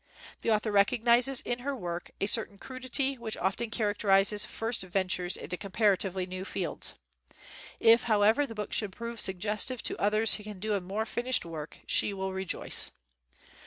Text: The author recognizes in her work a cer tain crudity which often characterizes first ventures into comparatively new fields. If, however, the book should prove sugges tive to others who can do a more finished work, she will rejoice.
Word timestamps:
The 0.41 0.49
author 0.49 0.71
recognizes 0.71 1.41
in 1.41 1.59
her 1.59 1.75
work 1.75 2.09
a 2.19 2.25
cer 2.25 2.47
tain 2.47 2.57
crudity 2.57 3.19
which 3.19 3.37
often 3.37 3.69
characterizes 3.69 4.47
first 4.47 4.81
ventures 4.81 5.37
into 5.37 5.57
comparatively 5.57 6.25
new 6.25 6.43
fields. 6.43 6.95
If, 7.79 8.05
however, 8.05 8.47
the 8.47 8.55
book 8.55 8.73
should 8.73 8.93
prove 8.93 9.19
sugges 9.19 9.67
tive 9.67 9.83
to 9.83 9.97
others 10.01 10.33
who 10.33 10.43
can 10.43 10.59
do 10.59 10.73
a 10.73 10.81
more 10.81 11.05
finished 11.05 11.45
work, 11.45 11.81
she 11.85 12.15
will 12.15 12.33
rejoice. 12.33 12.89